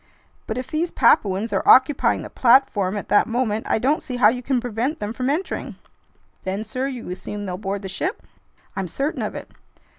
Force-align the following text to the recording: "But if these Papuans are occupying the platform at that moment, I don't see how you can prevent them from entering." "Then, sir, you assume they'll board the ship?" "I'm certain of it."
"But 0.47 0.57
if 0.57 0.71
these 0.71 0.89
Papuans 0.89 1.53
are 1.53 1.61
occupying 1.63 2.23
the 2.23 2.31
platform 2.31 2.97
at 2.97 3.07
that 3.09 3.27
moment, 3.27 3.67
I 3.69 3.77
don't 3.77 4.01
see 4.01 4.15
how 4.15 4.29
you 4.29 4.41
can 4.41 4.59
prevent 4.59 4.99
them 4.99 5.13
from 5.13 5.29
entering." 5.29 5.75
"Then, 6.43 6.63
sir, 6.63 6.87
you 6.87 7.11
assume 7.11 7.45
they'll 7.45 7.57
board 7.59 7.83
the 7.83 7.87
ship?" 7.87 8.23
"I'm 8.75 8.87
certain 8.87 9.21
of 9.21 9.35
it." 9.35 9.51